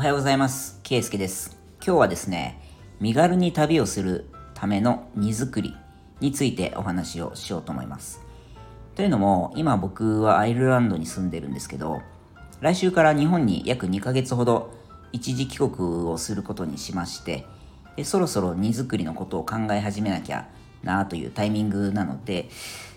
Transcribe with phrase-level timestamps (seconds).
[0.00, 0.80] おはようございます。
[0.82, 1.58] ケイスケです。
[1.84, 2.58] 今日はですね、
[3.00, 5.76] 身軽に旅をするための荷造り
[6.20, 8.22] についてお話をしようと思います。
[8.96, 12.00] というのも、今僕はアイルランドに住んでるんですけど、
[12.62, 14.72] 来週から日本に約2ヶ月ほど
[15.12, 17.44] 一時帰国をすることにしまして、
[17.96, 20.48] でそろそろ荷造りのことを考え始めなきゃ
[20.82, 22.48] なというタイミングなので、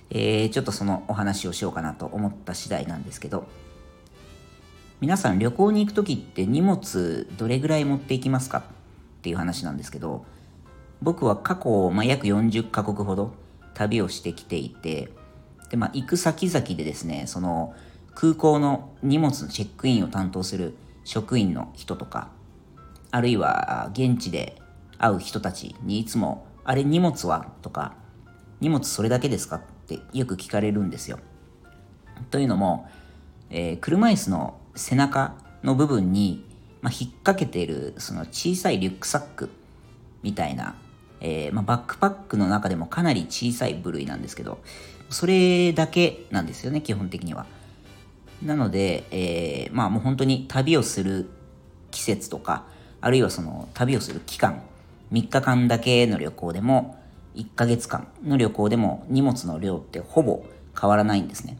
[0.10, 3.46] えー、ちょっとそのお話をしようかなと思った次第なんですけど、
[5.04, 8.60] 皆さん旅行に行く時って荷物どれぐらい持っていきますか？
[8.60, 8.64] っ
[9.22, 10.26] ていう話なんですけど、
[11.02, 13.34] 僕は過去、まあ、約40カ国ほど
[13.74, 15.10] 旅をしてきていて、
[15.70, 17.76] で、まあ、行く先々でですね、その
[18.16, 20.74] 空港の荷物のチェックインを担当する
[21.04, 22.30] 職員の人とか、
[23.12, 24.62] あるいは現地で
[25.00, 27.48] 会う人たちにいつも、あれ荷物は？
[27.62, 27.96] とか、
[28.62, 29.58] 荷物それだけですか？
[29.58, 31.20] ってよく聞かれるんですよ。
[32.32, 32.88] というのも、
[33.50, 36.46] えー、車椅子の背中の部分に、
[36.82, 39.50] まあ、引っ掛けているその小さいリュックサック
[40.24, 40.76] みたいな、
[41.22, 44.60] えー、まあ、バックパックの中でもかなり小さい部類なんですけど、
[45.10, 47.46] それだけなんですよね、基本的には。
[48.42, 51.30] なので、えー、まあもう本当に旅をする
[51.92, 52.66] 季節とか、
[53.00, 54.62] あるいはその旅をする期間、
[55.12, 57.00] 3日間だけの旅行でも、
[57.36, 60.46] 1ヶ月間の旅行でも荷物の量ってほぼ
[60.80, 61.58] 変わらないんですね。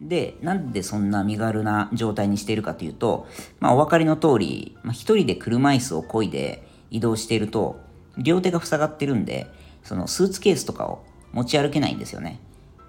[0.00, 3.26] で、なんでそんな身軽な状態にしているかというと、
[3.60, 7.80] まあお分かりの通り、まあ、一人で車椅子を漕いで移動していると、
[8.18, 9.46] 両手が塞がってるんで、
[9.82, 12.40] そのスーツケースとかを持ち歩けないんですよね。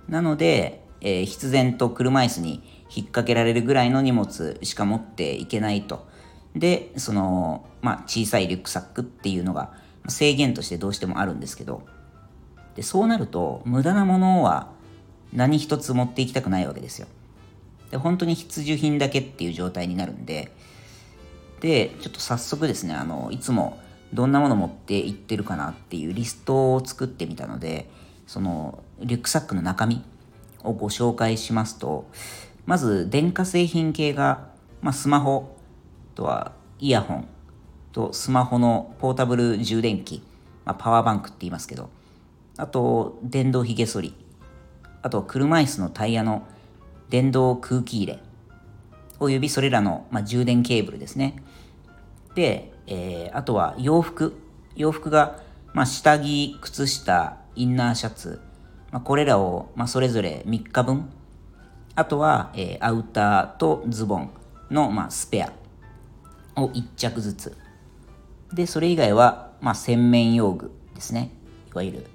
[0.09, 6.07] なので、えー、必然と車椅子に引っ掛けられるぐらいの荷物しか持っていけないと。
[6.55, 9.73] で、その、まあ小さいリュックサックっていうのが
[10.07, 11.83] 制限としてどうしてもあるんですけど、
[12.75, 14.71] でそうなると無駄なものは
[15.33, 17.07] 何一つ持っていきたくないわけですよ。
[17.91, 20.51] で本当に必需品だけっていう状態になるんで、
[21.59, 23.79] で、ちょっと早速ですね、あの、いつも
[24.13, 27.89] どんなもの持っていってるかなっていうリストを作ってみたので、
[28.25, 30.03] そのリュックサックの中身
[30.63, 32.09] をご紹介しますと、
[32.65, 34.49] まず電化製品系が、
[34.81, 35.57] まあ、スマホ
[36.15, 37.27] とはイヤホン
[37.91, 40.21] とスマホのポータブル充電器、
[40.65, 41.89] まあ、パワーバンクって言いますけど、
[42.57, 44.13] あと電動ひげ剃り、
[45.07, 46.45] あと車椅子のタイヤの
[47.09, 48.19] 電動空気入れ、
[49.21, 51.41] およびそれらの、まあ、充電ケーブルですね。
[52.35, 54.35] で、えー、あとは洋服。
[54.75, 55.39] 洋服が、
[55.73, 58.41] まあ、下着、靴下、インナーシャツ、
[58.91, 61.09] まあ、これらを、まあ、それぞれ3日分。
[61.95, 64.29] あとは、えー、アウターとズボン
[64.69, 65.53] の、まあ、スペア
[66.57, 67.57] を1着ずつ。
[68.51, 71.31] で、それ以外は、まあ、洗面用具ですね。
[71.71, 72.07] いわゆる。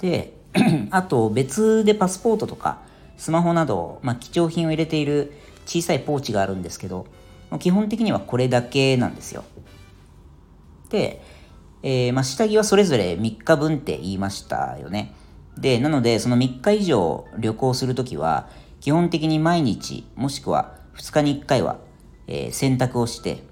[0.00, 0.39] で、
[0.90, 2.78] あと別でパスポートとか
[3.16, 5.32] スマホなど、まあ、貴重品を入れている
[5.66, 7.06] 小さいポーチがあるんですけど、
[7.58, 9.44] 基本的にはこれだけなんですよ。
[10.88, 11.22] で、
[11.82, 15.14] えー、まあ、下着はそれぞれ3日分って言いましたよね。
[15.58, 18.48] で、なので、その3日以上旅行するときは、
[18.80, 21.78] 基本的に毎日、もしくは2日に1回は、
[22.26, 23.42] えー、洗濯をして、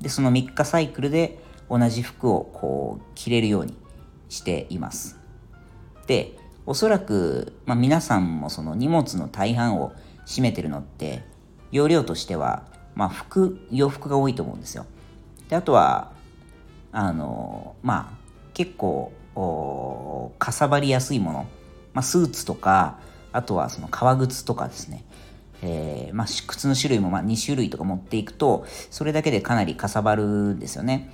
[0.00, 1.38] で、その3日サイクルで
[1.70, 3.76] 同じ服をこう着れるように
[4.28, 5.18] しています。
[6.06, 6.36] で、
[6.66, 9.92] おそらく、まあ、皆さんもその荷物の大半を
[10.26, 11.24] 占めてるのって、
[11.72, 12.64] 容量としては、
[12.94, 14.86] まあ、服、洋服が多いと思うんですよ。
[15.48, 16.12] で、あとは、
[16.92, 18.16] あの、まあ、
[18.54, 19.12] 結構、
[20.38, 21.46] かさばりやすいもの、
[21.94, 22.98] まあ、スーツとか、
[23.32, 25.04] あとはその革靴とかですね、
[25.62, 31.10] えー、まあ、靴の種類もまあ2種類とか持っていくと、それだけでかなりかさばるんですよね。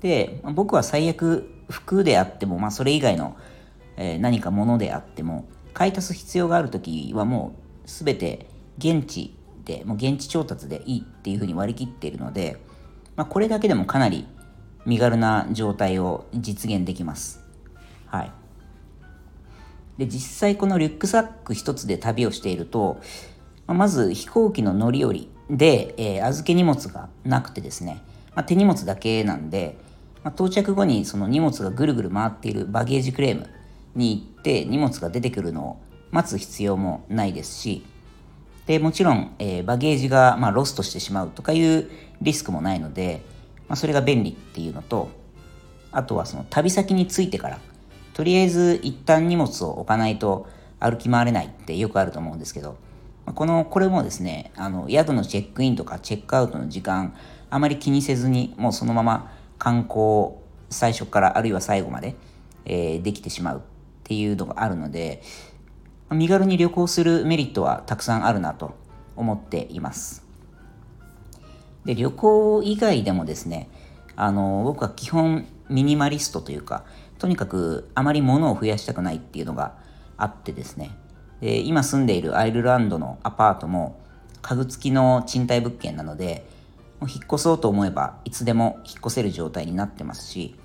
[0.00, 3.36] で、僕は最悪服であっても、まあ、それ以外の
[4.00, 8.46] え、何か物であっても買い足す必要がある時はもう全て
[8.78, 12.56] 現地でもう現地調達でいいっていうふうに割り切っているので、
[13.14, 14.26] まあ、これだけでもかなり
[14.86, 17.44] 身軽な状態を実現できます。
[18.06, 18.32] はい。
[19.98, 23.00] で、実際このリュックサック一つで旅をしていると、
[23.66, 28.02] まず飛行機の乗り降りで、えー、預け荷物がなくてですね、
[28.34, 29.76] まあ、手荷物だけなんで、
[30.24, 33.46] まあ、到着後にその荷物がぐるぐる回っているバゲージクレーム
[33.94, 37.84] に行って荷物が出てくるのを待つ必要もないですし、
[38.66, 41.90] で、もちろん、えー、バゲージが、まあ、ロストしてしまうとかいう
[42.20, 43.22] リスクもないので、
[43.68, 45.08] まあ、それが便利っていうのと、
[45.92, 47.58] あとはその旅先に着いてから、
[48.14, 50.46] とりあえず一旦荷物を置かないと
[50.78, 52.76] 歩き回れないってよくあると思うんですけど、
[53.34, 57.14] この、これもですね、あの、宿のチェックインとかチェックアウトの時間、
[57.48, 60.34] あまり気にせずに、もうそのまま観光、
[60.68, 62.14] 最初からあるいは最後まで、
[62.64, 63.62] えー、できてしまう。
[64.10, 65.22] っていうのがあるので、
[66.10, 68.74] 身軽に旅行するメリットはたくさんあるなと
[69.14, 70.26] 思っています。
[71.84, 73.68] で、旅行以外でもですね、
[74.16, 76.82] あの、僕は基本ミニマリストというか、
[77.20, 79.76] とにかくあまり物を増やしたくないっていうのが
[80.16, 80.90] あってですね、
[81.40, 84.00] で今住んでいるアイルランドのアパートも
[84.42, 86.48] 家具付きの賃貸物件なので、
[86.98, 90.56] もう引っ越そうと思えばいつでも引っ越せる状態になってますし、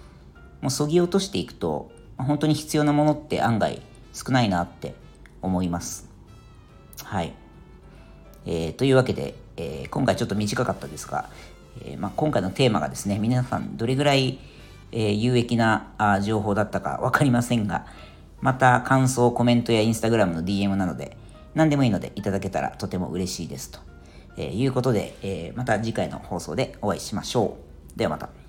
[0.61, 3.81] もうそぎ落としていくと、本当に必要なものって案外
[4.13, 4.95] 少ないなって
[5.41, 6.09] 思います。
[7.03, 7.33] はい。
[8.45, 11.29] えー、というわけで、えー、今回ちょっと短かったですが、
[11.83, 14.39] えー、まあ、今回のテーマがですね、皆さんどれぐらい、
[14.91, 17.85] え有益なあ情報だったか分かりませんが、
[18.39, 21.17] また感想、コメントやインスタグラムの DM などで、
[21.53, 23.79] 何でもいいのでいただけたらとても嬉しいですと、
[24.37, 27.57] えいうことで、えまた次回の放送でお会いしましょ
[27.95, 27.99] う。
[27.99, 28.44] ではまた。